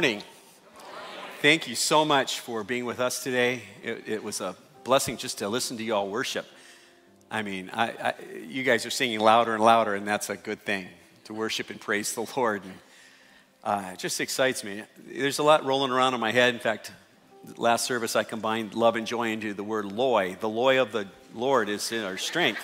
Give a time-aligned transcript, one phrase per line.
[0.00, 0.22] Morning.
[1.42, 3.60] Thank you so much for being with us today.
[3.82, 6.46] It, it was a blessing just to listen to you all worship.
[7.30, 8.14] I mean, I, I,
[8.48, 10.86] you guys are singing louder and louder, and that's a good thing
[11.24, 12.62] to worship and praise the Lord.
[12.64, 12.72] And,
[13.62, 14.84] uh, it just excites me.
[15.06, 16.54] There's a lot rolling around in my head.
[16.54, 16.92] In fact,
[17.58, 20.34] last service I combined love and joy into the word loy.
[20.40, 22.62] The loy of the Lord is in our strength.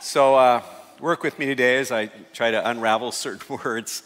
[0.00, 0.62] So, uh,
[0.98, 4.02] work with me today as I try to unravel certain words.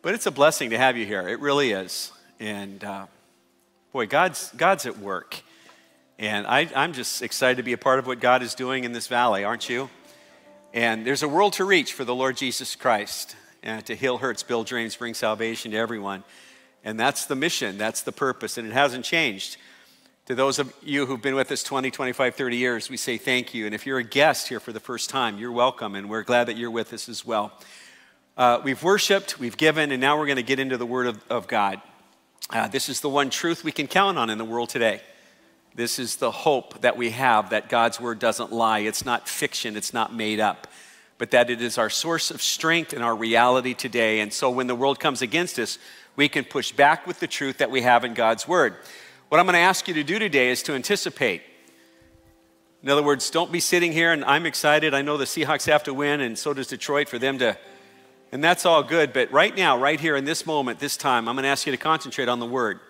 [0.00, 1.28] But it's a blessing to have you here.
[1.28, 2.12] It really is.
[2.38, 3.06] And uh,
[3.92, 5.42] boy, God's, God's at work.
[6.20, 8.92] And I, I'm just excited to be a part of what God is doing in
[8.92, 9.90] this valley, aren't you?
[10.72, 14.44] And there's a world to reach for the Lord Jesus Christ and to heal hurts,
[14.44, 16.22] build dreams, bring salvation to everyone.
[16.84, 19.56] And that's the mission, that's the purpose, and it hasn't changed.
[20.26, 23.52] To those of you who've been with us 20, 25, 30 years, we say thank
[23.52, 23.66] you.
[23.66, 26.44] And if you're a guest here for the first time, you're welcome, and we're glad
[26.44, 27.52] that you're with us as well.
[28.38, 31.20] Uh, we've worshiped, we've given, and now we're going to get into the Word of,
[31.28, 31.82] of God.
[32.50, 35.00] Uh, this is the one truth we can count on in the world today.
[35.74, 38.78] This is the hope that we have that God's Word doesn't lie.
[38.78, 40.68] It's not fiction, it's not made up,
[41.18, 44.20] but that it is our source of strength and our reality today.
[44.20, 45.76] And so when the world comes against us,
[46.14, 48.76] we can push back with the truth that we have in God's Word.
[49.30, 51.42] What I'm going to ask you to do today is to anticipate.
[52.84, 54.94] In other words, don't be sitting here and I'm excited.
[54.94, 57.58] I know the Seahawks have to win, and so does Detroit for them to
[58.32, 61.34] and that's all good, but right now, right here in this moment, this time, I'm
[61.34, 62.80] going to ask you to concentrate on the word.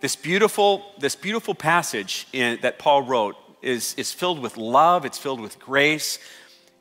[0.00, 5.18] This beautiful, this beautiful passage in, that Paul wrote is, is filled with love, it's
[5.18, 6.18] filled with grace,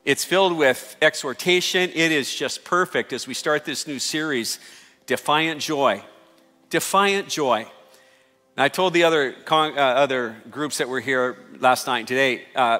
[0.05, 1.89] it's filled with exhortation.
[1.93, 4.59] It is just perfect as we start this new series,
[5.05, 6.03] Defiant Joy.
[6.69, 7.65] Defiant Joy.
[8.55, 12.07] And I told the other, con- uh, other groups that were here last night and
[12.07, 12.79] today, uh,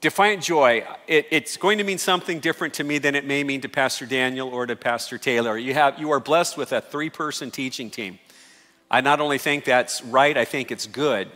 [0.00, 3.62] Defiant joy, it, it's going to mean something different to me than it may mean
[3.62, 5.56] to Pastor Daniel or to Pastor Taylor.
[5.56, 8.18] You, have, you are blessed with a three person teaching team.
[8.90, 11.30] I not only think that's right, I think it's good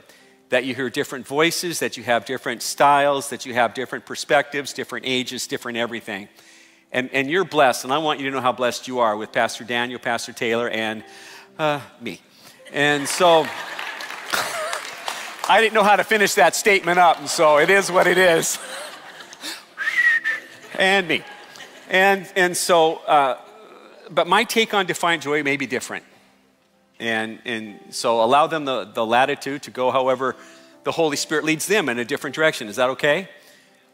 [0.51, 4.75] that you hear different voices, that you have different styles, that you have different perspectives,
[4.75, 6.29] different ages, different everything.
[6.93, 9.33] And, and you're blessed, and I want you to know how blessed you are with
[9.33, 11.05] Pastor Daniel, Pastor Taylor, and
[11.59, 12.21] uh, me.
[12.71, 13.47] And so.
[15.53, 18.17] I didn't know how to finish that statement up, and so it is what it
[18.17, 18.59] is.
[20.79, 21.23] and me.
[21.91, 23.37] And, and so, uh,
[24.11, 26.07] but my take on defiant joy may be different.
[26.99, 30.37] And, and so allow them the, the latitude to go however
[30.85, 32.69] the Holy Spirit leads them in a different direction.
[32.69, 33.29] Is that okay?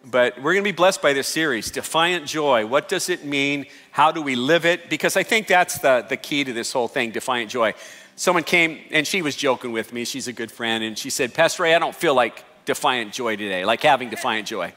[0.04, 2.66] But we're going to be blessed by this series, Defiant Joy.
[2.66, 3.66] What does it mean?
[3.90, 4.88] How do we live it?
[4.88, 7.75] Because I think that's the, the key to this whole thing, Defiant Joy
[8.19, 10.05] someone came and she was joking with me.
[10.05, 10.83] She's a good friend.
[10.83, 14.49] And she said, Pastor Ray, I don't feel like defiant joy today, like having defiant
[14.49, 14.75] joy.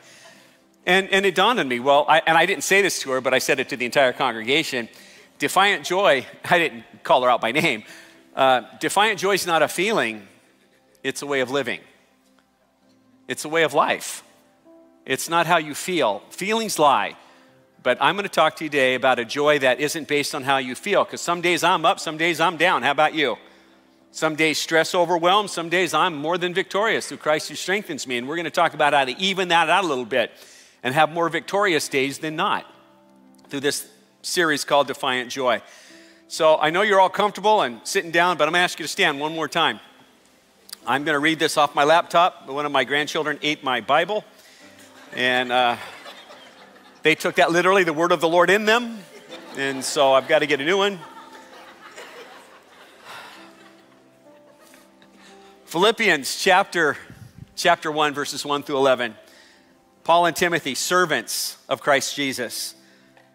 [0.86, 3.22] And, and it dawned on me, well, I, and I didn't say this to her,
[3.22, 4.88] but I said it to the entire congregation.
[5.40, 7.84] Defiant joy, I didn't call her out by name.
[8.36, 10.26] Uh, defiant joy is not a feeling,
[11.04, 11.82] it's a way of living,
[13.28, 14.24] it's a way of life.
[15.04, 16.22] It's not how you feel.
[16.30, 17.18] Feelings lie.
[17.84, 20.44] But I'm going to talk to you today about a joy that isn't based on
[20.44, 22.84] how you feel, because some days I'm up, some days I'm down.
[22.84, 23.38] How about you?
[24.12, 28.18] Some days stress overwhelms, some days I'm more than victorious through Christ who strengthens me.
[28.18, 30.32] And we're going to talk about how to even that out a little bit
[30.84, 32.66] and have more victorious days than not
[33.48, 33.88] through this
[34.22, 35.62] series called Defiant Joy.
[36.28, 38.84] So I know you're all comfortable and sitting down, but I'm going to ask you
[38.84, 39.80] to stand one more time.
[40.86, 42.48] I'm going to read this off my laptop.
[42.48, 44.24] One of my grandchildren ate my Bible.
[45.16, 45.78] And, uh,
[47.04, 49.00] they took that literally, the word of the Lord in them.
[49.58, 51.00] And so I've got to get a new one.
[55.66, 56.98] Philippians chapter,
[57.56, 59.16] chapter 1, verses 1 through 11.
[60.04, 62.76] Paul and Timothy, servants of Christ Jesus,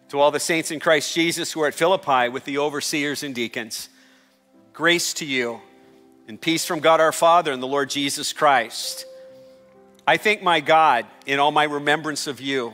[0.09, 3.35] to all the saints in Christ Jesus who are at Philippi with the overseers and
[3.35, 3.89] deacons,
[4.71, 5.59] grace to you
[6.27, 9.05] and peace from God our Father and the Lord Jesus Christ.
[10.05, 12.73] I thank my God in all my remembrance of you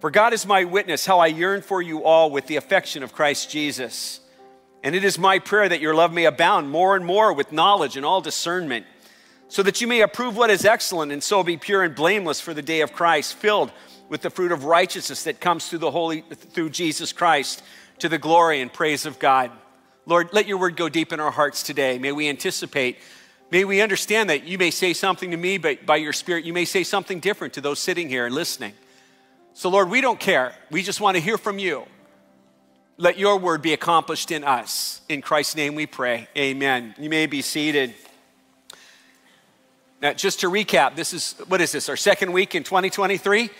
[0.00, 3.12] For God is my witness, how I yearn for you all with the affection of
[3.12, 4.20] Christ Jesus.
[4.82, 7.98] And it is my prayer that your love may abound more and more with knowledge
[7.98, 8.86] and all discernment,
[9.48, 12.54] so that you may approve what is excellent and so be pure and blameless for
[12.54, 13.72] the day of Christ, filled
[14.08, 17.62] with the fruit of righteousness that comes through the holy through Jesus Christ
[17.98, 19.50] to the glory and praise of God.
[20.06, 21.98] Lord, let your word go deep in our hearts today.
[21.98, 22.96] May we anticipate,
[23.50, 26.54] may we understand that you may say something to me, but by your spirit, you
[26.54, 28.72] may say something different to those sitting here and listening.
[29.52, 30.54] So, Lord, we don't care.
[30.70, 31.84] We just want to hear from you.
[32.96, 35.00] Let your word be accomplished in us.
[35.08, 36.28] In Christ's name we pray.
[36.36, 36.94] Amen.
[36.98, 37.94] You may be seated.
[40.00, 43.50] Now, just to recap, this is, what is this, our second week in 2023?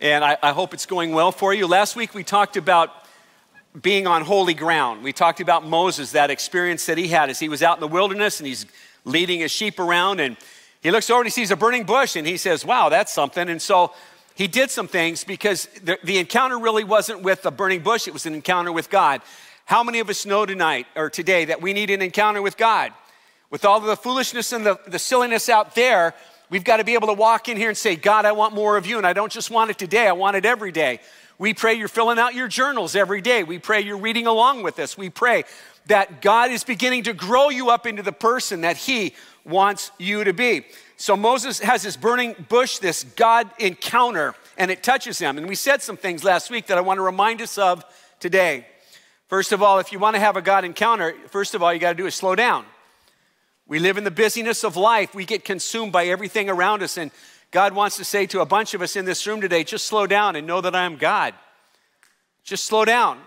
[0.00, 1.66] And I, I hope it's going well for you.
[1.66, 2.90] Last week we talked about
[3.80, 5.02] being on holy ground.
[5.02, 7.88] We talked about Moses, that experience that he had as he was out in the
[7.88, 8.66] wilderness and he's
[9.04, 10.36] leading his sheep around and
[10.80, 13.48] he looks over and he sees a burning bush and he says, Wow, that's something.
[13.48, 13.92] And so
[14.38, 18.12] he did some things because the, the encounter really wasn't with a burning bush, it
[18.12, 19.20] was an encounter with God.
[19.64, 22.92] How many of us know tonight or today that we need an encounter with God?
[23.50, 26.14] With all the foolishness and the, the silliness out there,
[26.50, 28.76] we've got to be able to walk in here and say, God, I want more
[28.76, 28.96] of you.
[28.96, 31.00] And I don't just want it today, I want it every day.
[31.36, 33.42] We pray you're filling out your journals every day.
[33.42, 34.96] We pray you're reading along with us.
[34.96, 35.46] We pray
[35.86, 39.14] that God is beginning to grow you up into the person that He
[39.44, 40.64] wants you to be.
[40.96, 45.38] So Moses has this burning bush, this God encounter, and it touches him.
[45.38, 47.84] And we said some things last week that I want to remind us of
[48.20, 48.66] today.
[49.28, 51.78] First of all, if you want to have a God encounter, first of all, you
[51.78, 52.64] got to do is slow down.
[53.66, 55.14] We live in the busyness of life.
[55.14, 56.96] We get consumed by everything around us.
[56.96, 57.10] And
[57.50, 60.06] God wants to say to a bunch of us in this room today just slow
[60.06, 61.34] down and know that I am God.
[62.42, 63.20] Just slow down.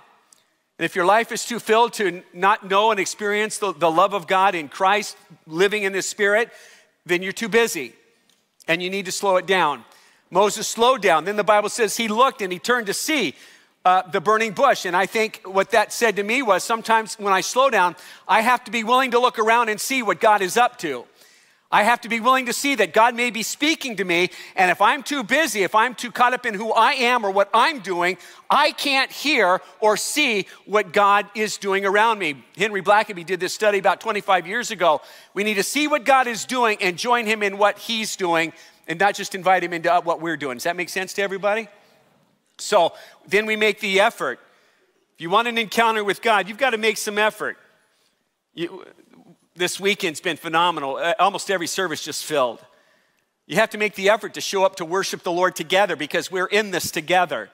[0.82, 4.16] And if your life is too filled to not know and experience the, the love
[4.16, 6.50] of God in Christ, living in the Spirit,
[7.06, 7.94] then you're too busy
[8.68, 9.86] and you need to slow it down.
[10.32, 11.26] Moses slowed down.
[11.26, 13.36] Then the Bible says he looked and he turned to see
[13.86, 14.86] uh, the burning bush.
[14.86, 17.96] And I think what that said to me was sometimes when I slow down,
[18.28, 21.06] I have to be willing to look around and see what God is up to.
[21.72, 24.30] I have to be willing to see that God may be speaking to me.
[24.56, 27.32] And if I'm too busy, if I'm too caught up in who I am or
[27.32, 28.18] what I'm doing,
[28.50, 32.44] I can't hear or see what God is doing around me.
[32.58, 35.02] Henry Blackaby did this study about 25 years ago.
[35.34, 38.52] We need to see what God is doing and join him in what he's doing
[38.88, 40.58] and not just invite him into what we're doing.
[40.58, 41.70] Does that make sense to everybody?
[42.58, 42.94] So
[43.28, 44.40] then we make the effort.
[45.16, 47.58] If you want an encounter with God, you've got to make some effort.
[48.54, 48.86] You,
[49.62, 50.98] this weekend's been phenomenal.
[50.98, 52.60] Uh, almost every service just filled.
[53.46, 56.32] You have to make the effort to show up to worship the Lord together because
[56.32, 57.52] we're in this together.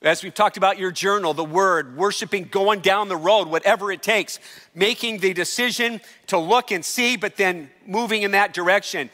[0.00, 4.02] As we've talked about your journal, the word, worshiping, going down the road, whatever it
[4.02, 4.38] takes,
[4.74, 9.10] making the decision to look and see, but then moving in that direction,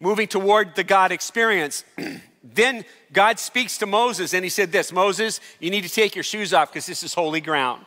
[0.00, 1.82] moving toward the God experience.
[2.44, 6.24] then God speaks to Moses and he said, This, Moses, you need to take your
[6.24, 7.86] shoes off because this is holy ground.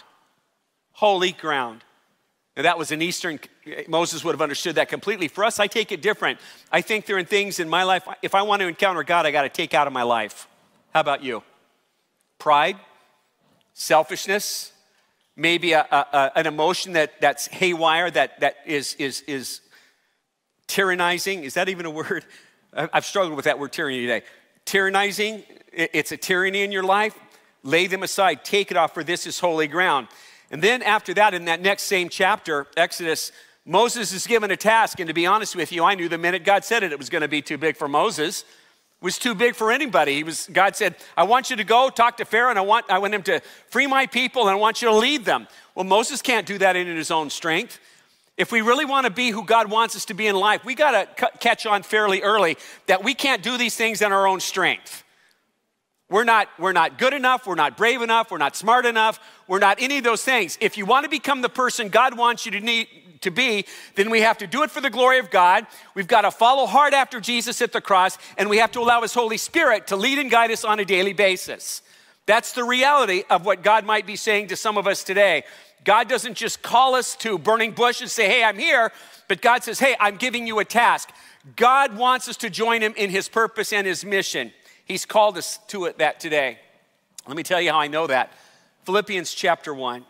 [0.94, 1.84] Holy ground.
[2.57, 3.39] Now, that was an Eastern,
[3.88, 5.27] Moses would have understood that completely.
[5.27, 6.39] For us, I take it different.
[6.71, 9.31] I think there are things in my life, if I want to encounter God, I
[9.31, 10.48] got to take out of my life.
[10.92, 11.44] How about you?
[12.39, 12.77] Pride,
[13.75, 14.71] selfishness,
[15.36, 19.61] maybe a, a, an emotion that, that's haywire, that, that is, is, is
[20.68, 21.44] tyrannizing.
[21.44, 22.26] Is that even a word?
[22.73, 24.23] I've struggled with that word tyranny today.
[24.66, 27.16] Tyrannizing, it's a tyranny in your life.
[27.61, 30.07] Lay them aside, take it off, for this is holy ground.
[30.51, 33.31] And then after that, in that next same chapter, Exodus,
[33.66, 34.99] Moses is given a task.
[34.99, 37.09] And to be honest with you, I knew the minute God said it, it was
[37.09, 38.42] going to be too big for Moses.
[38.42, 40.16] It was too big for anybody.
[40.16, 42.89] He was, God said, I want you to go talk to Pharaoh and I want,
[42.89, 45.47] I want him to free my people and I want you to lead them.
[45.75, 47.80] Well, Moses can't do that in his own strength.
[48.37, 50.75] If we really want to be who God wants us to be in life, we
[50.75, 54.39] got to catch on fairly early that we can't do these things in our own
[54.39, 55.04] strength.
[56.09, 59.59] We're not, we're not good enough, we're not brave enough, we're not smart enough, we're
[59.59, 60.57] not any of those things.
[60.61, 62.87] If you want to become the person God wants you to, need,
[63.21, 65.68] to be, then we have to do it for the glory of God.
[65.95, 69.02] We've got to follow hard after Jesus at the cross, and we have to allow
[69.02, 71.81] His Holy Spirit to lead and guide us on a daily basis.
[72.26, 75.44] That's the reality of what God might be saying to some of us today.
[75.83, 78.92] God doesn't just call us to burning bush and say, hey, I'm here,
[79.28, 81.09] but God says, hey, I'm giving you a task.
[81.56, 84.54] God wants us to join Him in His purpose and His mission.
[84.88, 86.60] He's called us to it that today.
[87.28, 88.32] Let me tell you how I know that.
[88.86, 90.06] Philippians chapter 1.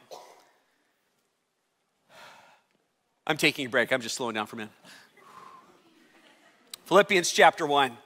[3.25, 3.91] I'm taking a break.
[3.91, 4.73] I'm just slowing down for a minute.
[6.85, 7.97] Philippians chapter 1.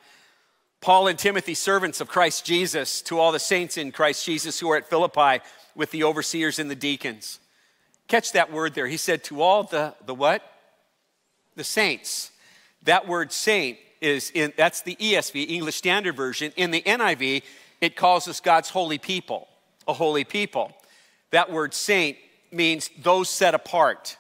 [0.80, 4.72] Paul and Timothy, servants of Christ Jesus, to all the saints in Christ Jesus who
[4.72, 5.44] are at Philippi
[5.76, 7.40] with the overseers and the deacons.
[8.08, 8.88] Catch that word there.
[8.88, 10.42] He said, to all the, the what?
[11.56, 12.32] The saints.
[12.84, 16.52] That word saint is in, that's the ESV, English Standard Version.
[16.58, 17.44] In the NIV,
[17.80, 19.48] it calls us God's holy people,
[19.88, 20.74] a holy people.
[21.32, 22.18] That word saint
[22.52, 24.18] means those set apart.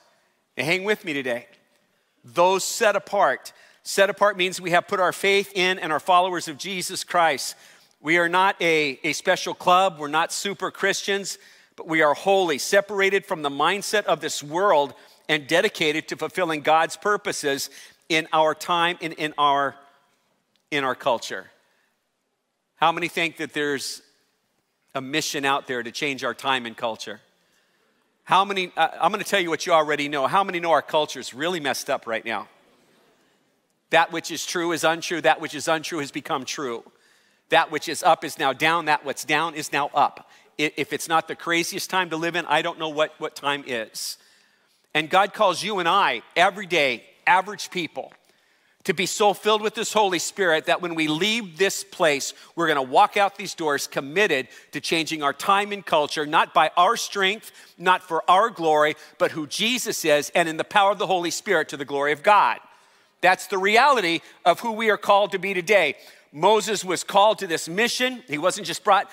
[0.58, 1.48] Now hang with me today.
[2.24, 3.52] Those set apart.
[3.84, 7.56] Set apart means we have put our faith in and are followers of Jesus Christ.
[8.00, 11.38] We are not a, a special club, we're not super Christians,
[11.76, 14.94] but we are holy, separated from the mindset of this world,
[15.30, 17.70] and dedicated to fulfilling God's purposes
[18.12, 19.74] in our time and in our,
[20.70, 21.50] in our culture.
[22.76, 24.02] How many think that there's
[24.94, 27.22] a mission out there to change our time and culture?
[28.26, 30.28] How many, I'm going to tell you what you already know.
[30.28, 32.50] How many know our culture is really messed up right now?
[33.92, 36.84] That which is true is untrue, that which is untrue has become true.
[37.48, 40.30] That which is up is now down, that what's down is now up.
[40.58, 43.64] If it's not the craziest time to live in, I don't know what, what time
[43.66, 44.18] is.
[44.94, 48.12] And God calls you and I, everyday, average people,
[48.84, 52.68] to be so filled with this Holy Spirit that when we leave this place, we're
[52.68, 56.98] gonna walk out these doors committed to changing our time and culture, not by our
[56.98, 61.06] strength, not for our glory, but who Jesus is, and in the power of the
[61.06, 62.58] Holy Spirit to the glory of God.
[63.22, 65.96] That's the reality of who we are called to be today.
[66.34, 68.24] Moses was called to this mission.
[68.28, 69.12] He wasn't just brought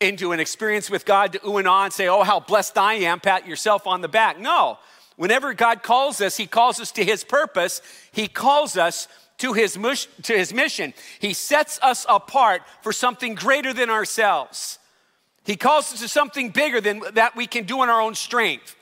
[0.00, 2.94] into an experience with God to ooh and ah and say, oh, how blessed I
[2.94, 4.38] am, pat yourself on the back.
[4.38, 4.78] No,
[5.18, 9.06] Whenever God calls us, He calls us to His purpose, He calls us
[9.38, 9.78] to his,
[10.22, 10.92] to his mission.
[11.18, 14.78] He sets us apart for something greater than ourselves.
[15.44, 18.74] He calls us to something bigger than that we can do in our own strength.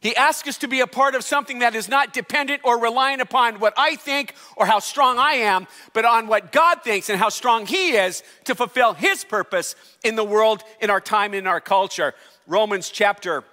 [0.00, 3.22] He asks us to be a part of something that is not dependent or reliant
[3.22, 7.18] upon what I think or how strong I am, but on what God thinks and
[7.18, 9.74] how strong He is to fulfill His purpose
[10.04, 12.14] in the world, in our time, in our culture.
[12.46, 13.44] Romans chapter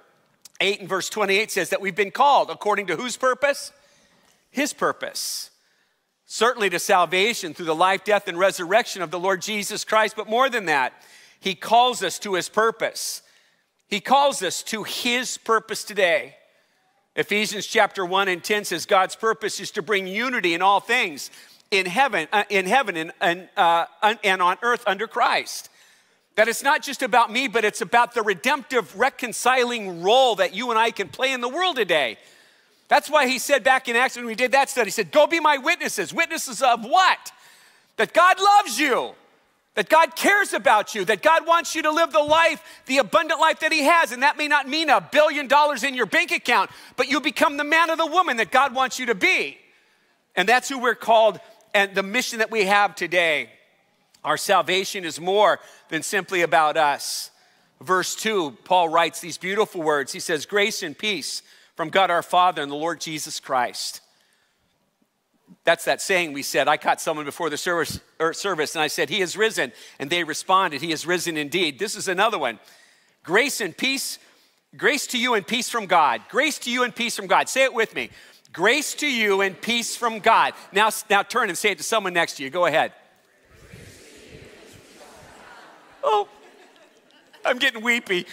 [0.62, 3.74] 8 and verse 28 says that we've been called according to whose purpose?
[4.52, 5.50] His purpose.
[6.26, 10.30] Certainly to salvation through the life, death, and resurrection of the Lord Jesus Christ, but
[10.30, 10.94] more than that,
[11.40, 13.22] He calls us to His purpose.
[13.88, 16.36] He calls us to His purpose today.
[17.16, 21.30] Ephesians chapter 1 and 10 says God's purpose is to bring unity in all things
[21.72, 23.86] in heaven, uh, in heaven and, and, uh,
[24.24, 25.70] and on earth under Christ.
[26.36, 30.70] That it's not just about me, but it's about the redemptive, reconciling role that you
[30.70, 32.18] and I can play in the world today.
[32.88, 35.28] That's why he said back in Acts when we did that study, he said, Go
[35.28, 36.14] be my witnesses.
[36.14, 37.32] Witnesses of what?
[37.98, 39.12] That God loves you,
[39.76, 43.40] that God cares about you, that God wants you to live the life, the abundant
[43.40, 44.12] life that He has.
[44.12, 47.58] And that may not mean a billion dollars in your bank account, but you become
[47.58, 49.58] the man or the woman that God wants you to be.
[50.36, 51.40] And that's who we're called
[51.74, 53.50] and the mission that we have today.
[54.24, 55.60] Our salvation is more
[55.90, 57.32] than simply about us.
[57.82, 60.12] Verse 2, Paul writes these beautiful words.
[60.12, 61.42] He says, Grace and peace
[61.76, 64.02] from God our Father and the Lord Jesus Christ.
[65.64, 66.68] That's that saying we said.
[66.68, 69.72] I caught someone before the service, er, service and I said, He is risen.
[70.00, 71.80] And they responded, He is risen indeed.
[71.80, 72.60] This is another one.
[73.24, 74.20] Grace and peace,
[74.76, 76.22] grace to you and peace from God.
[76.30, 77.50] Grace to you and peace from God.
[77.50, 78.10] Say it with me.
[78.54, 80.54] Grace to you and peace from God.
[80.72, 82.50] Now, now turn and say it to someone next to you.
[82.50, 82.94] Go ahead.
[86.04, 86.28] Oh,
[87.46, 88.26] I'm getting weepy.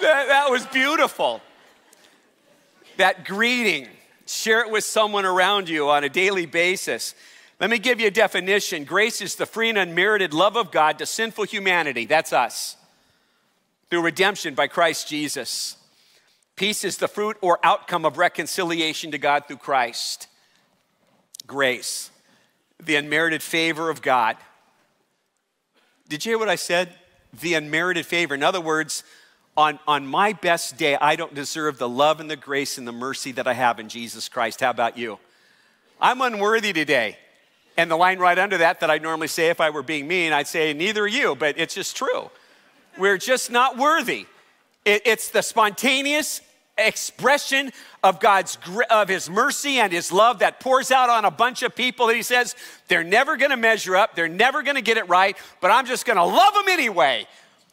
[0.00, 1.40] That, that was beautiful.
[2.96, 3.88] That greeting,
[4.26, 7.14] share it with someone around you on a daily basis.
[7.60, 10.98] Let me give you a definition grace is the free and unmerited love of God
[10.98, 12.06] to sinful humanity.
[12.06, 12.76] That's us.
[13.90, 15.76] Through redemption by Christ Jesus.
[16.56, 20.26] Peace is the fruit or outcome of reconciliation to God through Christ.
[21.46, 22.10] Grace,
[22.82, 24.36] the unmerited favor of God
[26.08, 26.92] did you hear what I said?
[27.40, 28.34] The unmerited favor.
[28.34, 29.04] In other words,
[29.56, 32.92] on, on my best day, I don't deserve the love and the grace and the
[32.92, 34.60] mercy that I have in Jesus Christ.
[34.60, 35.18] How about you?
[36.00, 37.18] I'm unworthy today.
[37.76, 40.32] And the line right under that, that I normally say if I were being mean,
[40.32, 42.30] I'd say, neither are you, but it's just true.
[42.96, 44.26] We're just not worthy.
[44.84, 46.40] It, it's the spontaneous
[46.78, 48.58] expression of God's
[48.90, 52.16] of his mercy and his love that pours out on a bunch of people that
[52.16, 52.54] he says
[52.86, 55.86] they're never going to measure up, they're never going to get it right, but I'm
[55.86, 57.26] just going to love them anyway.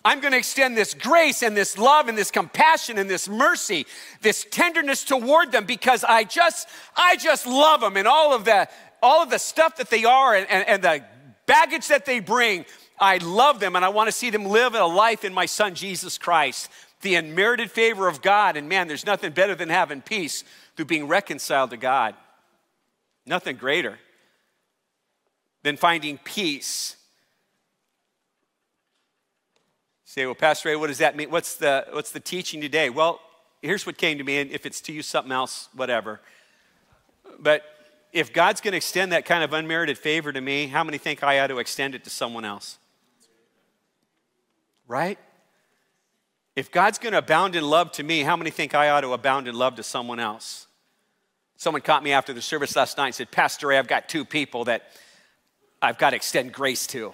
[0.03, 3.87] I'm going to extend this grace and this love and this compassion and this mercy,
[4.21, 8.67] this tenderness toward them because I just I just love them and all of the
[9.01, 11.03] all of the stuff that they are and, and, and the
[11.47, 12.65] baggage that they bring.
[12.99, 15.75] I love them and I want to see them live a life in my son
[15.75, 16.69] Jesus Christ
[17.05, 18.57] the unmerited favor of God.
[18.57, 20.43] And man, there's nothing better than having peace
[20.75, 22.15] through being reconciled to God.
[23.25, 23.97] Nothing greater
[25.63, 26.97] than finding peace.
[30.15, 31.29] say, well, Pastor Ray, what does that mean?
[31.29, 32.89] What's the, what's the teaching today?
[32.89, 33.19] Well,
[33.61, 36.21] here's what came to me, and if it's to you, something else, whatever.
[37.37, 37.63] But
[38.13, 41.21] if God's going to extend that kind of unmerited favor to me, how many think
[41.21, 42.77] I ought to extend it to someone else?
[44.87, 45.19] Right?
[46.55, 49.11] If God's going to abound in love to me, how many think I ought to
[49.11, 50.67] abound in love to someone else?
[51.57, 54.23] Someone caught me after the service last night and said, Pastor Ray, I've got two
[54.23, 54.89] people that
[55.81, 57.13] I've got to extend grace to.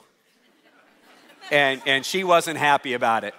[1.51, 3.33] And, and she wasn't happy about it.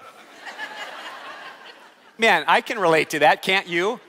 [2.18, 4.00] Man, I can relate to that, can't you?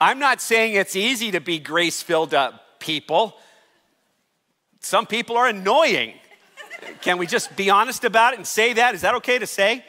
[0.00, 3.36] I'm not saying it's easy to be grace filled up people.
[4.80, 6.14] Some people are annoying.
[7.02, 8.94] Can we just be honest about it and say that?
[8.94, 9.84] Is that okay to say?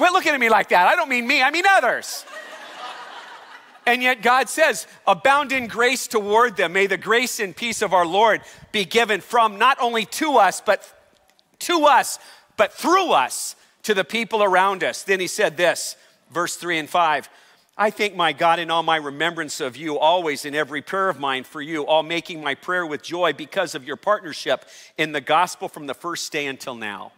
[0.00, 0.88] Quit looking at me like that.
[0.88, 2.24] I don't mean me, I mean others.
[3.84, 6.72] And yet God says, abound in grace toward them.
[6.72, 8.40] May the grace and peace of our Lord
[8.72, 10.90] be given from not only to us, but
[11.58, 12.18] to us,
[12.56, 15.02] but through us to the people around us.
[15.02, 15.96] Then he said this,
[16.30, 17.28] verse 3 and 5.
[17.76, 21.20] I thank my God in all my remembrance of you, always in every prayer of
[21.20, 24.64] mine for you, all making my prayer with joy because of your partnership
[24.96, 27.12] in the gospel from the first day until now.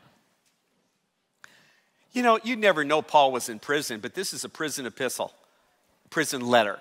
[2.12, 5.32] You know, you'd never know Paul was in prison, but this is a prison epistle,
[6.10, 6.78] prison letter.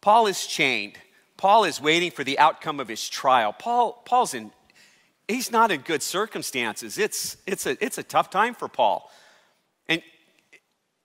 [0.00, 0.96] Paul is chained.
[1.36, 3.52] Paul is waiting for the outcome of his trial.
[3.52, 4.52] Paul, Paul's in,
[5.26, 6.98] he's not in good circumstances.
[6.98, 9.10] It's, it's, a, it's a tough time for Paul.
[9.88, 10.02] And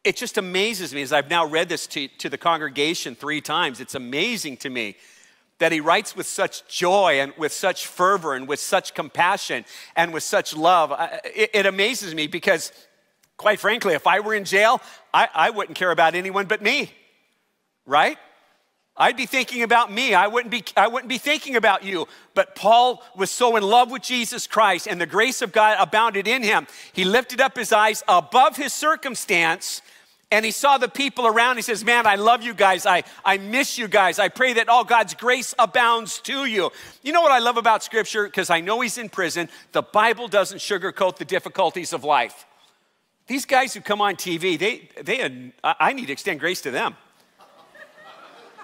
[0.03, 3.79] it just amazes me as I've now read this to, to the congregation three times.
[3.79, 4.95] It's amazing to me
[5.59, 10.13] that he writes with such joy and with such fervor and with such compassion and
[10.13, 10.93] with such love.
[11.25, 12.71] It, it amazes me because
[13.37, 14.81] Quite frankly, if I were in jail,
[15.13, 16.91] I, I wouldn't care about anyone but me,
[17.85, 18.17] right?
[18.99, 20.15] I'd be thinking about me.
[20.15, 22.07] I wouldn't be, I wouldn't be thinking about you.
[22.33, 26.27] But Paul was so in love with Jesus Christ and the grace of God abounded
[26.27, 26.65] in him.
[26.93, 29.83] He lifted up his eyes above his circumstance
[30.31, 31.55] and he saw the people around.
[31.55, 32.85] He says, Man, I love you guys.
[32.85, 34.19] I, I miss you guys.
[34.19, 36.71] I pray that all God's grace abounds to you.
[37.01, 38.25] You know what I love about scripture?
[38.25, 39.47] Because I know he's in prison.
[39.71, 42.45] The Bible doesn't sugarcoat the difficulties of life.
[43.27, 46.95] These guys who come on TV, they, they, I need to extend grace to them.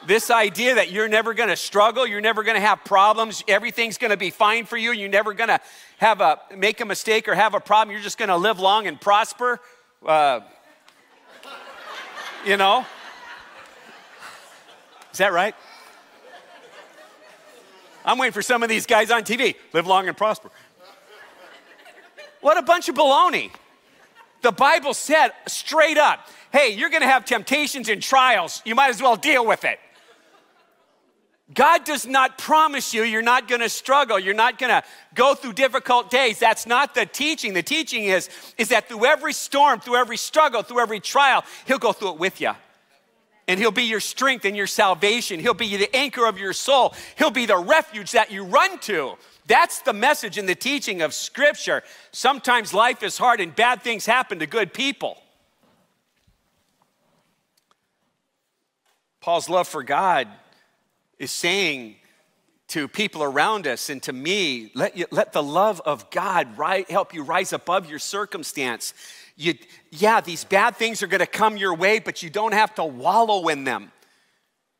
[0.07, 4.29] this idea that you're never gonna struggle, you're never gonna have problems, everything's gonna be
[4.29, 5.59] fine for you, you're never gonna
[5.97, 8.99] have a, make a mistake or have a problem, you're just gonna live long and
[8.99, 9.59] prosper.
[10.05, 10.39] Uh,
[12.45, 12.85] you know?
[15.11, 15.55] Is that right?
[18.05, 19.55] I'm waiting for some of these guys on TV.
[19.73, 20.49] Live long and prosper.
[22.41, 23.51] What a bunch of baloney.
[24.43, 28.61] The Bible said straight up hey, you're gonna have temptations and trials.
[28.63, 29.79] You might as well deal with it.
[31.51, 34.83] God does not promise you you're not gonna struggle, you're not gonna
[35.15, 36.37] go through difficult days.
[36.37, 37.53] That's not the teaching.
[37.55, 41.79] The teaching is, is that through every storm, through every struggle, through every trial, He'll
[41.79, 42.51] go through it with you.
[43.47, 45.39] And He'll be your strength and your salvation.
[45.39, 46.93] He'll be the anchor of your soul.
[47.17, 49.17] He'll be the refuge that you run to.
[49.45, 51.83] That's the message in the teaching of Scripture.
[52.11, 55.17] Sometimes life is hard and bad things happen to good people.
[59.19, 60.27] Paul's love for God
[61.17, 61.95] is saying
[62.69, 66.85] to people around us and to me, let, you, let the love of God ri-
[66.89, 68.93] help you rise above your circumstance.
[69.35, 69.53] You,
[69.91, 72.83] yeah, these bad things are going to come your way, but you don't have to
[72.83, 73.91] wallow in them.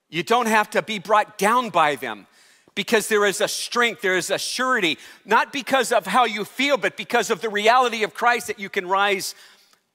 [0.09, 2.27] You don't have to be brought down by them
[2.75, 6.77] because there is a strength, there is a surety, not because of how you feel,
[6.77, 9.35] but because of the reality of Christ that you can rise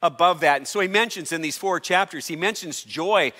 [0.03, 0.59] above that.
[0.59, 3.33] And so he mentions in these four chapters, he mentions joy,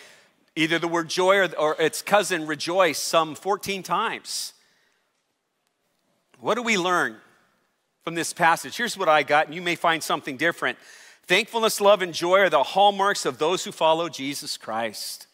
[0.57, 4.55] either the word joy or, or its cousin rejoice, some 14 times.
[6.41, 7.17] What do we learn
[8.05, 8.77] from this passage?
[8.77, 10.79] Here's what I got, and you may find something different.
[11.27, 15.27] Thankfulness, love, and joy are the hallmarks of those who follow Jesus Christ.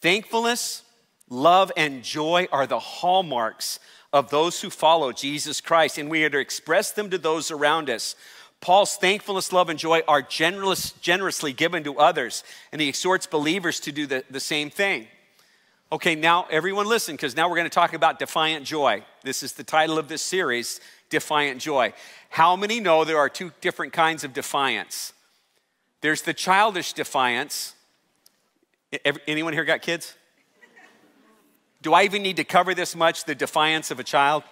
[0.00, 0.82] Thankfulness,
[1.28, 3.80] Love and joy are the hallmarks
[4.12, 7.90] of those who follow Jesus Christ, and we are to express them to those around
[7.90, 8.14] us.
[8.60, 13.80] Paul's thankfulness, love, and joy are generous, generously given to others, and he exhorts believers
[13.80, 15.08] to do the, the same thing.
[15.92, 19.04] Okay, now everyone listen, because now we're going to talk about defiant joy.
[19.22, 21.92] This is the title of this series, Defiant Joy.
[22.30, 25.12] How many know there are two different kinds of defiance?
[26.00, 27.74] There's the childish defiance.
[29.28, 30.14] Anyone here got kids?
[31.86, 33.26] Do I even need to cover this much?
[33.26, 34.42] The defiance of a child?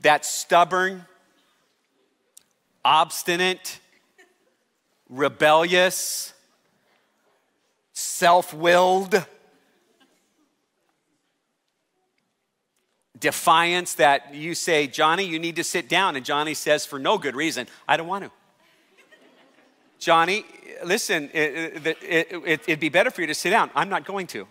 [0.00, 1.06] That stubborn,
[2.84, 3.80] obstinate,
[5.08, 6.34] rebellious,
[7.94, 9.24] self willed,
[13.18, 16.14] defiance that you say, Johnny, you need to sit down.
[16.14, 18.30] And Johnny says, for no good reason, I don't want to.
[19.98, 20.44] Johnny,
[20.84, 23.70] listen, it, it, it, it'd be better for you to sit down.
[23.74, 24.46] I'm not going to.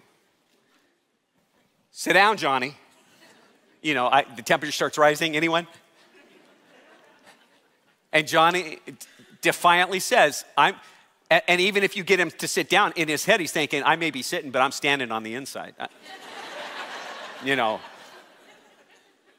[1.99, 2.75] Sit down, Johnny.
[3.81, 5.35] You know, I, the temperature starts rising.
[5.35, 5.65] Anyone?
[8.13, 8.77] And Johnny
[9.41, 10.75] defiantly says, I'm,
[11.31, 13.95] and even if you get him to sit down, in his head, he's thinking, I
[13.95, 15.73] may be sitting, but I'm standing on the inside.
[17.43, 17.79] you know,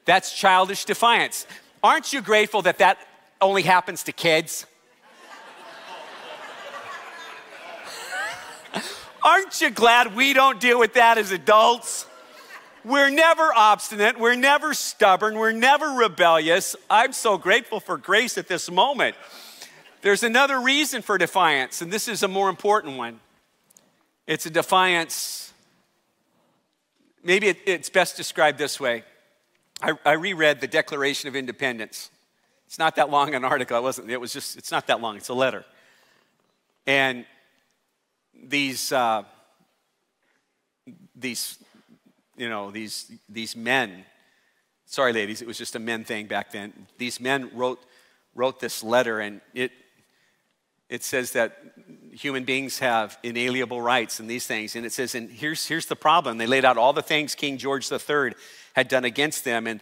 [0.04, 1.46] that's childish defiance.
[1.80, 2.98] Aren't you grateful that that
[3.40, 4.66] only happens to kids?
[9.22, 12.07] Aren't you glad we don't deal with that as adults?
[12.84, 14.18] We're never obstinate.
[14.18, 15.36] We're never stubborn.
[15.36, 16.76] We're never rebellious.
[16.88, 19.16] I'm so grateful for grace at this moment.
[20.02, 23.20] There's another reason for defiance, and this is a more important one.
[24.26, 25.52] It's a defiance,
[27.24, 29.02] maybe it, it's best described this way.
[29.82, 32.10] I, I reread the Declaration of Independence.
[32.66, 33.78] It's not that long an article.
[33.78, 34.10] It wasn't.
[34.10, 34.56] It was just.
[34.56, 35.16] It's not that long.
[35.16, 35.64] It's a letter.
[36.86, 37.24] And
[38.34, 39.22] these uh,
[41.16, 41.58] these
[42.38, 44.04] you know, these, these men,
[44.86, 46.72] sorry, ladies, it was just a men thing back then.
[46.96, 47.80] These men wrote,
[48.34, 49.72] wrote this letter, and it,
[50.88, 51.58] it says that
[52.12, 54.76] human beings have inalienable rights and these things.
[54.76, 56.38] And it says, and here's, here's the problem.
[56.38, 58.34] They laid out all the things King George III
[58.74, 59.80] had done against them, and,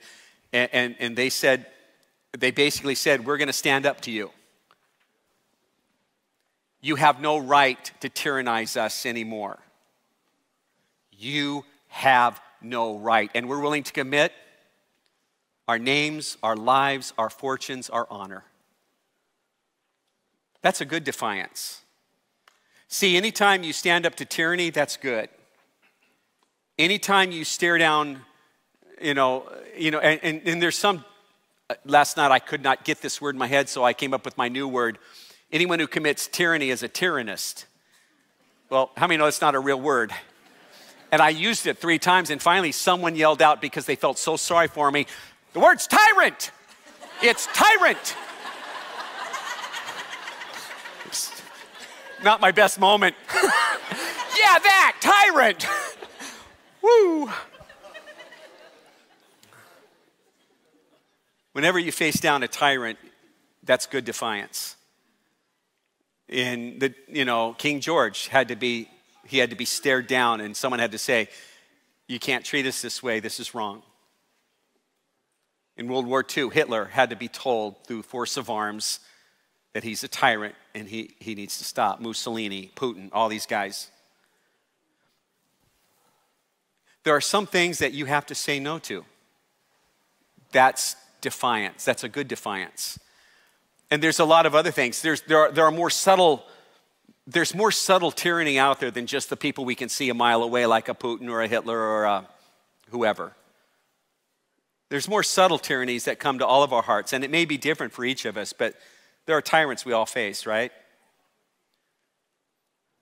[0.53, 1.67] and, and they said,
[2.39, 4.31] they basically said, We're going to stand up to you.
[6.81, 9.59] You have no right to tyrannize us anymore.
[11.11, 13.31] You have no right.
[13.35, 14.33] And we're willing to commit
[15.69, 18.45] our names, our lives, our fortunes, our honor.
[20.63, 21.83] That's a good defiance.
[22.89, 25.29] See, anytime you stand up to tyranny, that's good.
[26.79, 28.21] Anytime you stare down,
[29.01, 31.05] you know, you know, and, and, and there's some,
[31.85, 34.25] last night I could not get this word in my head, so I came up
[34.25, 34.99] with my new word.
[35.53, 37.65] Anyone who commits tyranny is a tyrannist.
[38.71, 40.13] Well, how many know it's not a real word?
[41.13, 44.37] And I used it three times, and finally, someone yelled out because they felt so
[44.37, 45.07] sorry for me
[45.57, 46.51] the word's tyrant.
[47.23, 48.15] It's tyrant.
[51.07, 51.43] It's
[52.23, 53.17] not my best moment.
[53.35, 55.67] yeah, that, tyrant.
[56.83, 57.31] Woo.
[61.53, 62.99] Whenever you face down a tyrant,
[63.63, 64.77] that's good defiance.
[66.29, 68.91] In the, you know, King George had to be
[69.29, 71.29] he had to be stared down, and someone had to say,
[72.09, 73.83] You can't treat us this way, this is wrong.
[75.77, 79.01] In World War II, Hitler had to be told through force of arms
[79.75, 82.01] that he's a tyrant and he, he needs to stop.
[82.01, 83.91] Mussolini, Putin, all these guys.
[87.05, 89.05] There are some things that you have to say no to.
[90.51, 91.85] That's defiance.
[91.85, 92.99] That's a good defiance.
[93.91, 95.03] And there's a lot of other things.
[95.03, 96.45] There's, there, are, there are more subtle
[97.27, 100.43] there's more subtle tyranny out there than just the people we can see a mile
[100.43, 102.29] away, like a Putin or a Hitler or a
[102.91, 103.33] whoever.
[104.89, 107.59] There's more subtle tyrannies that come to all of our hearts, and it may be
[107.59, 108.75] different for each of us, but
[109.27, 110.71] there are tyrants we all face, right?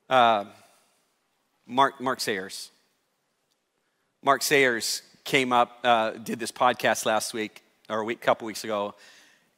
[0.09, 0.47] Uh,
[1.67, 2.71] Mark, Mark Sayers.
[4.23, 8.65] Mark Sayers came up, uh, did this podcast last week, or a week, couple weeks
[8.65, 8.95] ago,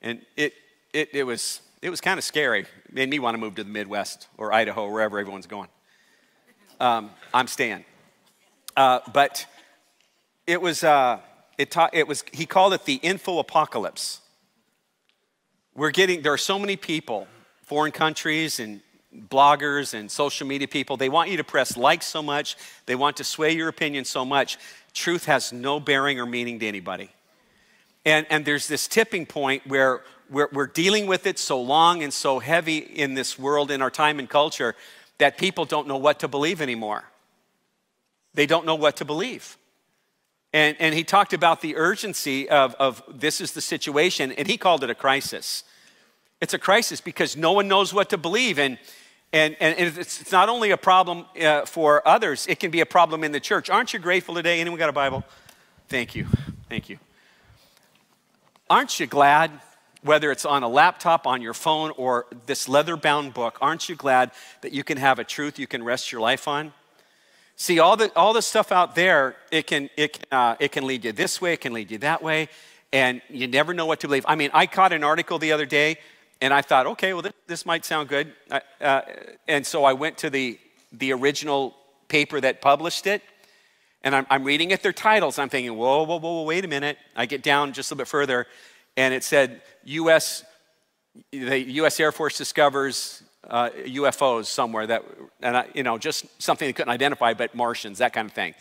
[0.02, 0.55] and it,
[0.92, 2.61] it, it was it was kind of scary.
[2.61, 5.69] It made me want to move to the Midwest or Idaho, wherever everyone's going.
[6.81, 7.85] Um, I'm Stan.
[8.77, 9.47] Uh, but
[10.47, 11.19] it was, uh,
[11.59, 14.21] it, ta- it was, he called it the info apocalypse.
[15.75, 17.27] We're getting, there are so many people,
[17.62, 18.81] foreign countries and
[19.31, 23.17] bloggers and social media people, they want you to press like so much, they want
[23.17, 24.59] to sway your opinion so much.
[24.93, 27.11] Truth has no bearing or meaning to anybody.
[28.05, 32.12] And, and there's this tipping point where we're, we're dealing with it so long and
[32.12, 34.75] so heavy in this world, in our time and culture,
[35.19, 37.05] that people don't know what to believe anymore.
[38.35, 39.57] They don't know what to believe.
[40.53, 44.57] And, and he talked about the urgency of, of this is the situation, and he
[44.57, 45.65] called it a crisis.
[46.41, 48.59] It's a crisis because no one knows what to believe.
[48.59, 48.79] And,
[49.33, 53.25] and, and it's not only a problem uh, for others, it can be a problem
[53.25, 53.71] in the church.
[53.71, 54.61] Aren't you grateful today?
[54.61, 55.25] Anyone got a Bible?
[55.89, 56.27] Thank you.
[56.69, 56.99] Thank you.
[58.69, 59.51] Aren't you glad
[60.07, 63.95] whether it's on a laptop, on your phone, or this leather bound book, aren't you
[63.95, 64.31] glad
[64.62, 66.73] that you can have a truth you can rest your life on?
[67.57, 71.05] See, all the, all the stuff out there, it can, it, uh, it can lead
[71.05, 72.49] you this way, it can lead you that way,
[72.92, 74.27] and you never know what to believe.
[74.29, 75.97] I mean, I caught an article the other day,
[76.40, 78.33] and I thought, okay, well, this, this might sound good.
[78.81, 79.01] Uh,
[79.49, 80.59] and so I went to the,
[80.92, 81.75] the original
[82.09, 83.23] paper that published it,
[84.03, 85.38] and I'm, I'm reading at their titles.
[85.38, 86.99] I'm thinking, whoa, whoa, whoa, wait a minute.
[87.16, 88.47] I get down just a little bit further,
[88.96, 90.44] and it said U.S.
[91.32, 92.00] the U.S.
[92.00, 95.04] Air Force discovers uh, UFOs somewhere that,
[95.40, 98.54] and I, you know, just something they couldn't identify, but Martians, that kind of thing.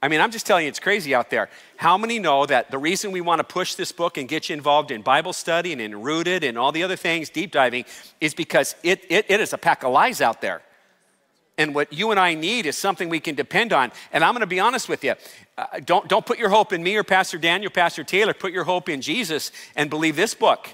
[0.00, 1.50] I mean, I'm just telling you, it's crazy out there.
[1.76, 4.54] How many know that the reason we want to push this book and get you
[4.54, 7.84] involved in Bible study and in Rooted and all the other things, deep diving,
[8.20, 10.62] is because it, it, it is a pack of lies out there.
[11.58, 13.92] And what you and I need is something we can depend on.
[14.12, 15.14] And I'm going to be honest with you.
[15.58, 18.32] Uh, don't, don't put your hope in me or Pastor Daniel, Pastor Taylor.
[18.32, 20.68] Put your hope in Jesus and believe this book.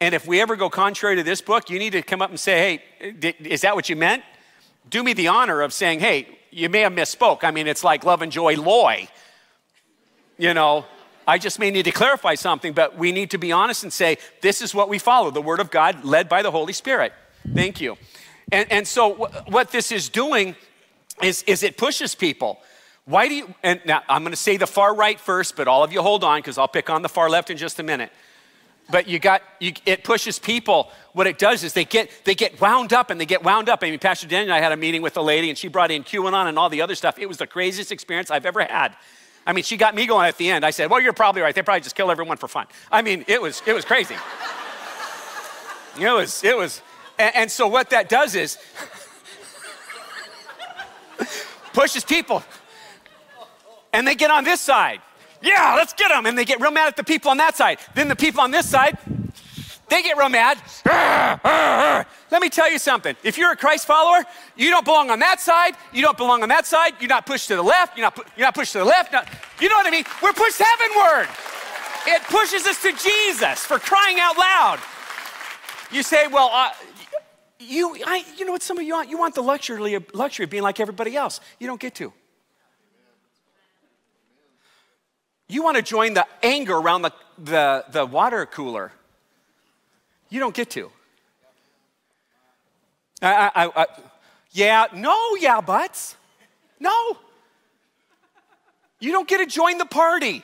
[0.00, 2.38] And if we ever go contrary to this book, you need to come up and
[2.38, 4.22] say, hey, is that what you meant?
[4.88, 7.42] do me the honor of saying, hey, you may have misspoke.
[7.42, 9.08] I mean, it's like love and joy, loy.
[10.38, 10.84] You know,
[11.26, 14.18] I just may need to clarify something, but we need to be honest and say,
[14.40, 17.12] this is what we follow the Word of God led by the Holy Spirit.
[17.54, 17.96] Thank you.
[18.52, 20.56] And, and so, w- what this is doing
[21.22, 22.60] is, is it pushes people.
[23.06, 25.84] Why do you, and now I'm going to say the far right first, but all
[25.84, 28.10] of you hold on because I'll pick on the far left in just a minute.
[28.90, 30.90] But you got, you, it pushes people.
[31.12, 33.80] What it does is they get, they get wound up and they get wound up.
[33.82, 35.90] I mean, Pastor Daniel and I had a meeting with a lady and she brought
[35.90, 37.18] in QAnon and all the other stuff.
[37.18, 38.94] It was the craziest experience I've ever had.
[39.46, 40.64] I mean, she got me going at the end.
[40.64, 41.54] I said, well, you're probably right.
[41.54, 42.66] They probably just kill everyone for fun.
[42.90, 44.16] I mean, it was, it was crazy.
[45.98, 46.82] it was, it was.
[47.18, 48.58] And, and so what that does is
[51.72, 52.42] pushes people.
[53.92, 55.00] And they get on this side.
[55.42, 56.26] Yeah, let's get them.
[56.26, 57.78] And they get real mad at the people on that side.
[57.94, 58.98] Then the people on this side,
[59.88, 60.58] they get real mad.
[62.30, 63.14] Let me tell you something.
[63.22, 64.24] If you're a Christ follower,
[64.56, 65.76] you don't belong on that side.
[65.92, 66.94] You don't belong on that side.
[66.98, 67.96] You're not pushed to the left.
[67.96, 69.12] You're not, you're not pushed to the left.
[69.12, 69.28] Not,
[69.60, 70.04] you know what I mean?
[70.22, 71.28] We're pushed heavenward.
[72.06, 74.80] It pushes us to Jesus for crying out loud.
[75.92, 76.70] You say, well, uh,
[77.58, 79.10] you, I, you know what some of you want?
[79.10, 81.40] You want the luxury, luxury of being like everybody else.
[81.58, 82.12] You don't get to.
[85.48, 88.92] You want to join the anger around the, the, the water cooler.
[90.30, 90.90] You don't get to.
[93.22, 93.86] I, I, I,
[94.50, 96.16] yeah, no, yeah, buts.
[96.80, 97.16] No.
[99.00, 100.42] You don't get to join the party.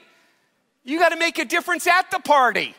[0.84, 2.74] You got to make a difference at the party.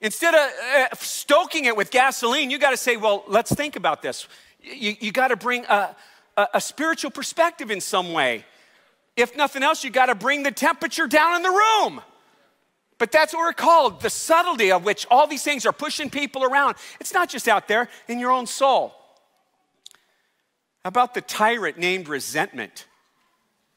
[0.00, 4.00] Instead of uh, stoking it with gasoline, you got to say, well, let's think about
[4.00, 4.26] this.
[4.62, 5.94] You, you got to bring a,
[6.36, 8.44] a, a spiritual perspective in some way.
[9.16, 12.00] If nothing else, you got to bring the temperature down in the room.
[12.96, 16.44] But that's what we're called the subtlety of which all these things are pushing people
[16.44, 16.76] around.
[17.00, 18.94] It's not just out there in your own soul.
[20.82, 22.86] How about the tyrant named resentment?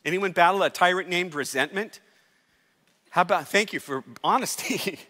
[0.06, 2.00] Anyone battle a tyrant named resentment?
[3.10, 5.00] How about, thank you for honesty.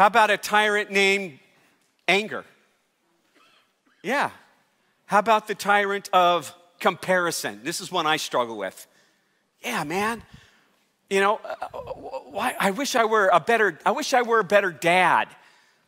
[0.00, 1.40] How about a tyrant named
[2.08, 2.46] anger?
[4.02, 4.30] Yeah.
[5.04, 7.60] How about the tyrant of comparison?
[7.64, 8.86] This is one I struggle with.
[9.62, 10.22] Yeah, man.
[11.10, 11.78] You know, uh,
[12.30, 15.28] why, I wish I were a better, I wish I were a better dad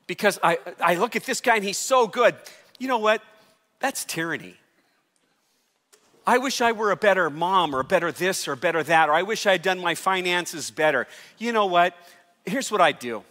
[0.06, 2.34] because I, I look at this guy and he's so good.
[2.78, 3.22] You know what?
[3.80, 4.56] That's tyranny.
[6.26, 9.14] I wish I were a better mom or a better this or better that, or
[9.14, 11.06] I wish I had done my finances better.
[11.38, 11.96] You know what?
[12.44, 13.24] Here's what I do.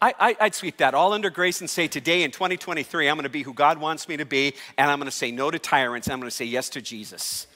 [0.00, 3.30] I, would sweep that all under grace and say, today in 2023, I'm going to
[3.30, 6.08] be who God wants me to be, and I'm going to say no to tyrants,
[6.08, 7.46] and I'm going to say yes to Jesus.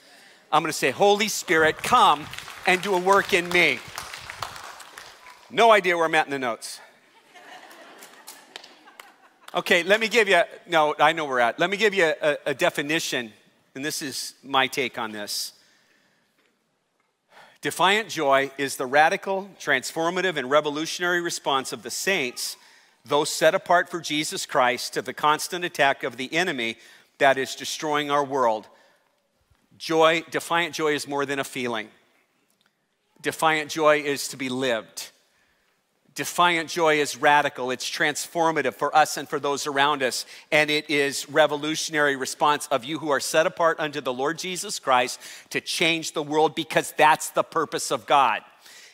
[0.50, 2.26] I'm going to say, Holy Spirit, come
[2.66, 3.80] and do a work in me.
[5.50, 6.80] No idea where I'm at in the notes.
[9.54, 11.58] Okay, let me give you, no, I know where we're at.
[11.58, 13.32] Let me give you a, a definition,
[13.74, 15.54] and this is my take on this.
[17.60, 22.56] Defiant joy is the radical, transformative, and revolutionary response of the saints,
[23.04, 26.76] those set apart for Jesus Christ, to the constant attack of the enemy
[27.18, 28.68] that is destroying our world
[29.78, 31.88] Joy, defiant joy is more than a feeling.
[33.22, 35.12] Defiant joy is to be lived.
[36.18, 40.90] Defiant joy is radical, it's transformative for us and for those around us, and it
[40.90, 45.60] is revolutionary response of you who are set apart unto the Lord Jesus Christ to
[45.60, 48.42] change the world because that's the purpose of God.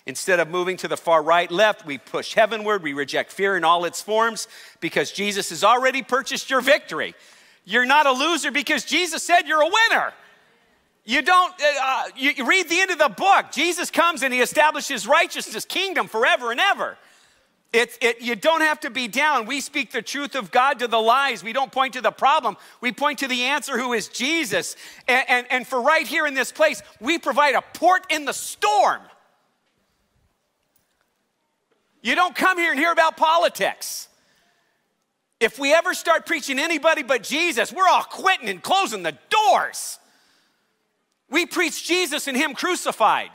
[0.05, 2.83] Instead of moving to the far right, left, we push heavenward.
[2.83, 4.47] We reject fear in all its forms
[4.81, 7.15] because Jesus has already purchased your victory.
[7.65, 10.13] You're not a loser because Jesus said you're a winner.
[11.07, 13.47] You don't, uh, uh, you read the end of the book.
[13.51, 16.99] Jesus comes and he establishes righteousness, kingdom forever and ever.
[17.75, 19.47] It, it, you don't have to be down.
[19.47, 21.43] We speak the truth of God to the lies.
[21.43, 22.57] We don't point to the problem.
[22.81, 24.77] We point to the answer, who is Jesus.
[25.09, 28.33] And, and, and for right here in this place, we provide a port in the
[28.33, 29.01] storm.
[32.01, 34.07] You don't come here and hear about politics.
[35.41, 39.99] If we ever start preaching anybody but Jesus, we're all quitting and closing the doors.
[41.29, 43.31] We preach Jesus and Him crucified.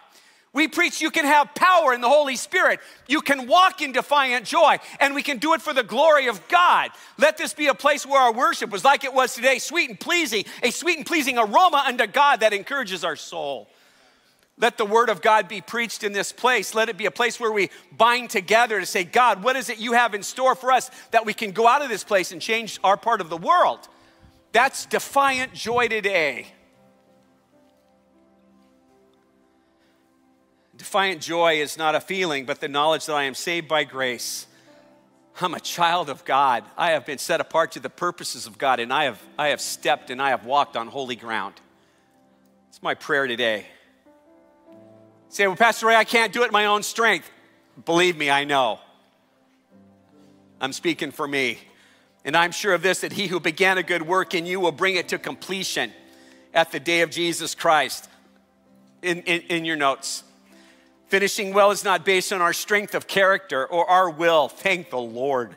[0.51, 2.79] We preach you can have power in the Holy Spirit.
[3.07, 6.45] You can walk in defiant joy, and we can do it for the glory of
[6.47, 6.89] God.
[7.19, 9.99] Let this be a place where our worship was like it was today, sweet and
[9.99, 13.67] pleasing, a sweet and pleasing aroma unto God that encourages our soul.
[14.57, 16.75] Let the word of God be preached in this place.
[16.75, 19.77] Let it be a place where we bind together to say, God, what is it
[19.77, 22.41] you have in store for us that we can go out of this place and
[22.41, 23.87] change our part of the world?
[24.51, 26.47] That's defiant joy today.
[30.79, 34.47] Defiant joy is not a feeling, but the knowledge that I am saved by grace.
[35.41, 36.63] I'm a child of God.
[36.77, 39.59] I have been set apart to the purposes of God, and I have, I have
[39.59, 41.55] stepped and I have walked on holy ground.
[42.69, 43.65] It's my prayer today.
[45.27, 47.29] Say, well, Pastor Ray, I can't do it in my own strength.
[47.83, 48.79] Believe me, I know.
[50.61, 51.59] I'm speaking for me.
[52.23, 54.71] And I'm sure of this that he who began a good work in you will
[54.71, 55.91] bring it to completion
[56.53, 58.07] at the day of Jesus Christ.
[59.01, 60.23] In, in, in your notes.
[61.09, 64.99] Finishing well is not based on our strength of character or our will, thank the
[64.99, 65.55] Lord,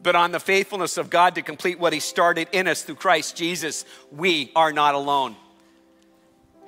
[0.00, 3.36] but on the faithfulness of God to complete what He started in us through Christ
[3.36, 3.84] Jesus.
[4.12, 5.34] We are not alone.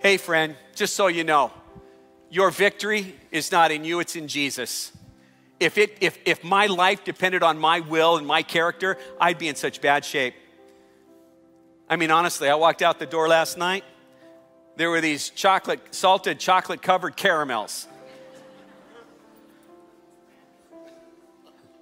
[0.00, 1.52] Hey, friend, just so you know,
[2.28, 4.90] your victory is not in you, it's in Jesus.
[5.60, 9.46] If, it, if, if my life depended on my will and my character, I'd be
[9.46, 10.34] in such bad shape.
[11.88, 13.84] I mean, honestly, I walked out the door last night
[14.76, 17.86] there were these chocolate, salted chocolate covered caramels.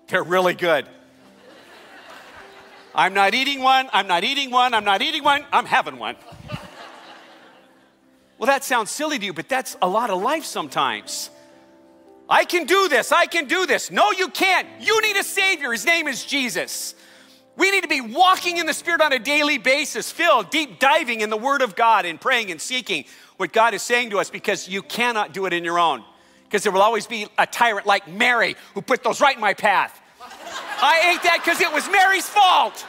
[0.08, 0.86] They're really good.
[2.94, 6.16] I'm not eating one, I'm not eating one, I'm not eating one, I'm having one.
[8.36, 11.30] Well, that sounds silly to you, but that's a lot of life sometimes.
[12.28, 13.90] I can do this, I can do this.
[13.90, 14.66] No, you can't.
[14.80, 15.72] You need a Savior.
[15.72, 16.94] His name is Jesus.
[17.60, 21.20] We need to be walking in the Spirit on a daily basis, filled, deep diving
[21.20, 23.04] in the Word of God and praying and seeking
[23.36, 26.02] what God is saying to us because you cannot do it in your own.
[26.44, 29.52] Because there will always be a tyrant like Mary who put those right in my
[29.52, 30.00] path.
[30.80, 32.86] I ate that because it was Mary's fault.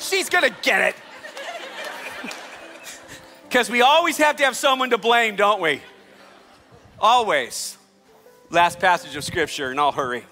[0.00, 0.96] She's gonna get it.
[3.44, 5.82] Because we always have to have someone to blame, don't we?
[6.98, 7.76] Always.
[8.50, 10.24] Last passage of Scripture, and I'll hurry.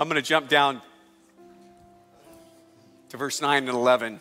[0.00, 0.80] I'm going to jump down
[3.08, 4.20] to verse 9 and 11.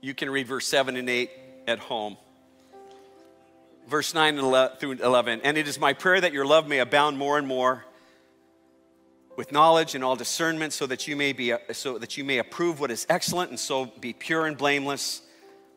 [0.00, 1.30] You can read verse 7 and 8
[1.66, 2.16] at home.
[3.88, 5.42] Verse 9 and through 11.
[5.44, 7.84] And it is my prayer that your love may abound more and more
[9.36, 12.80] with knowledge and all discernment so that you may be so that you may approve
[12.80, 15.20] what is excellent and so be pure and blameless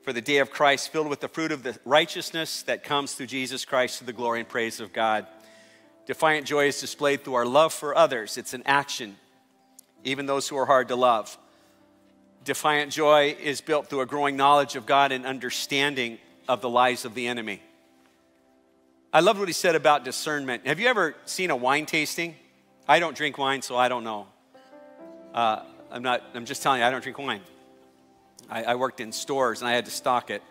[0.01, 3.27] for the day of Christ filled with the fruit of the righteousness that comes through
[3.27, 5.27] Jesus Christ to the glory and praise of God.
[6.05, 8.37] Defiant joy is displayed through our love for others.
[8.37, 9.17] It's an action,
[10.03, 11.37] even those who are hard to love.
[12.43, 17.05] Defiant joy is built through a growing knowledge of God and understanding of the lies
[17.05, 17.61] of the enemy.
[19.13, 20.65] I loved what he said about discernment.
[20.65, 22.35] Have you ever seen a wine tasting?
[22.87, 24.27] I don't drink wine, so I don't know.
[25.33, 27.41] Uh, I'm not, I'm just telling you, I don't drink wine.
[28.49, 30.41] I, I worked in stores and I had to stock it.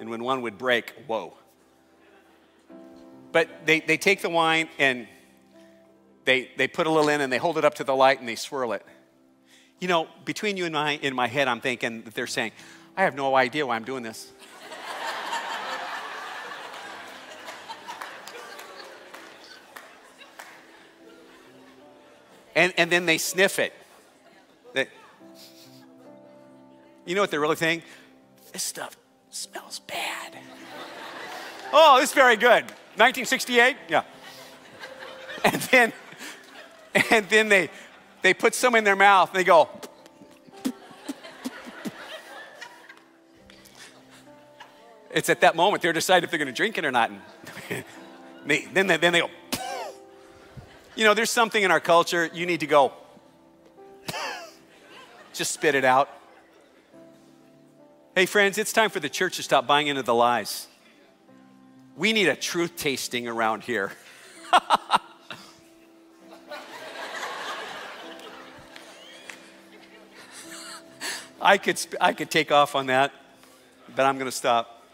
[0.00, 1.34] And when one would break, whoa.
[3.36, 5.06] But they, they take the wine and
[6.24, 8.26] they, they put a little in and they hold it up to the light and
[8.26, 8.82] they swirl it.
[9.78, 12.52] You know, between you and I, in my head, I'm thinking that they're saying,
[12.96, 14.32] I have no idea why I'm doing this.
[22.54, 23.74] and, and then they sniff it.
[24.72, 24.86] They,
[27.04, 27.82] you know what they're really saying?
[28.54, 28.96] This stuff
[29.28, 30.38] smells bad.
[31.70, 32.64] oh, it's very good.
[32.96, 33.76] 1968?
[33.88, 34.02] Yeah.
[35.44, 35.92] And then,
[37.10, 37.70] and then they,
[38.22, 39.68] they put some in their mouth and they go,
[45.10, 47.10] it's at that moment they're deciding if they're going to drink it or not.
[47.10, 47.20] And
[48.46, 49.30] they, then, they, then they go,
[50.94, 52.92] you know, there's something in our culture, you need to go,
[55.34, 56.08] just spit it out.
[58.14, 60.68] Hey, friends, it's time for the church to stop buying into the lies.
[61.96, 63.90] We need a truth tasting around here.
[71.40, 73.12] I could, I could take off on that,
[73.94, 74.84] but I'm going to stop.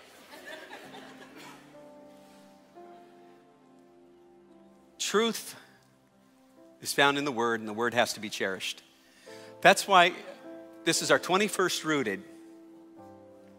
[5.01, 5.57] Truth
[6.81, 8.83] is found in the Word, and the Word has to be cherished.
[9.61, 10.13] That's why
[10.85, 12.23] this is our 21st rooted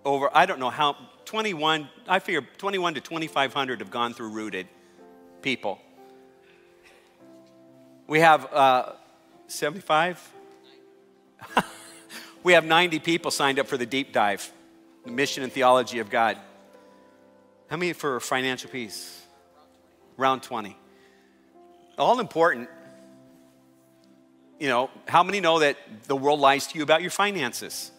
[0.06, 4.68] over, I don't know how, 21, I figure 21 to 2,500 have gone through rooted
[5.42, 5.80] people.
[8.08, 8.94] We have uh,
[9.48, 10.32] 75?
[12.44, 14.52] we have 90 people signed up for the deep dive,
[15.06, 16.38] the mission and theology of God.
[17.70, 19.22] How many for financial peace?
[20.18, 20.78] Round 20.
[21.98, 22.70] All important.
[24.60, 27.92] You know, how many know that the world lies to you about your finances?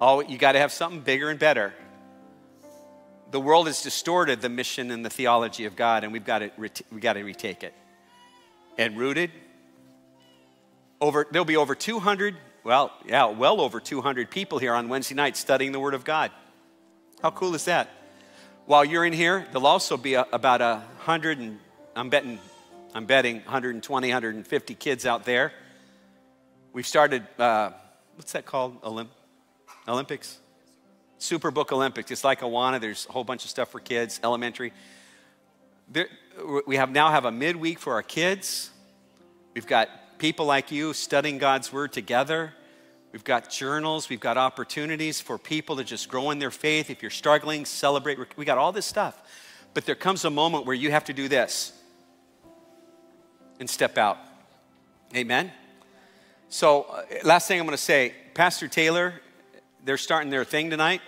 [0.00, 1.72] Oh, you got to have something bigger and better.
[3.30, 6.50] The world has distorted the mission and the theology of God, and we've got to,
[6.58, 7.72] we've got to retake it.
[8.76, 9.30] And rooted,
[11.00, 15.36] over, there'll be over 200, well, yeah, well over 200 people here on Wednesday night
[15.36, 16.30] studying the Word of God.
[17.22, 17.88] How cool is that?
[18.66, 21.58] While you're in here, there'll also be a, about a hundred and
[21.94, 22.38] I'm betting,
[22.94, 25.52] I'm betting 120, 150 kids out there.
[26.74, 27.70] We've started, uh,
[28.16, 28.82] what's that called?
[28.82, 29.08] Olymp-
[29.88, 30.38] Olympics?
[31.18, 32.10] Superbook Olympics.
[32.10, 32.80] It's like Awana.
[32.80, 34.72] There's a whole bunch of stuff for kids, elementary.
[35.90, 36.08] There,
[36.66, 38.70] we have now have a midweek for our kids.
[39.54, 42.52] We've got people like you studying God's Word together.
[43.12, 44.08] We've got journals.
[44.08, 46.90] We've got opportunities for people to just grow in their faith.
[46.90, 48.18] If you're struggling, celebrate.
[48.36, 49.22] We got all this stuff.
[49.72, 51.72] But there comes a moment where you have to do this
[53.58, 54.18] and step out.
[55.14, 55.52] Amen?
[56.48, 59.14] So, uh, last thing I'm going to say Pastor Taylor,
[59.86, 61.00] they're starting their thing tonight.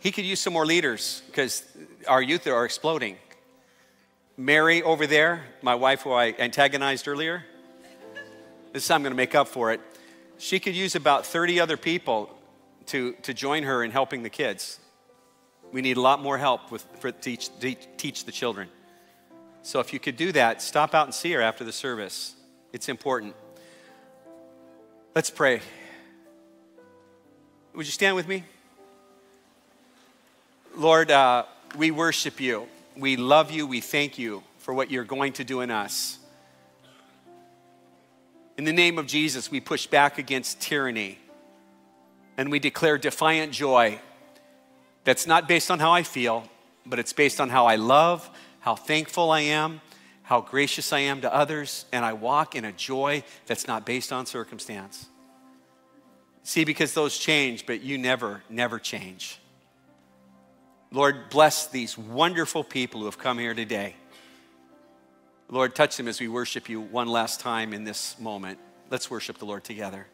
[0.00, 1.64] He could use some more leaders because
[2.06, 3.16] our youth are exploding.
[4.36, 7.44] Mary over there, my wife who I antagonized earlier,
[8.72, 9.80] this time I'm going to make up for it.
[10.38, 12.28] She could use about 30 other people
[12.86, 14.78] to, to join her in helping the kids.
[15.72, 17.48] We need a lot more help with, for, teach,
[17.96, 18.68] teach the children.
[19.62, 22.34] So if you could do that, stop out and see her after the service.
[22.72, 23.34] It's important.
[25.14, 25.62] Let's pray.
[27.76, 28.42] Would you stand with me?
[30.74, 31.44] Lord, uh,
[31.76, 32.68] we worship you.
[32.96, 33.66] We love you.
[33.66, 36.18] We thank you for what you're going to do in us.
[38.56, 41.18] In the name of Jesus, we push back against tyranny
[42.38, 44.00] and we declare defiant joy
[45.04, 46.48] that's not based on how I feel,
[46.86, 49.82] but it's based on how I love how thankful I am,
[50.24, 54.12] how gracious I am to others, and I walk in a joy that's not based
[54.12, 55.06] on circumstance.
[56.46, 59.40] See, because those change, but you never, never change.
[60.92, 63.96] Lord, bless these wonderful people who have come here today.
[65.48, 68.60] Lord, touch them as we worship you one last time in this moment.
[68.90, 70.06] Let's worship the Lord together.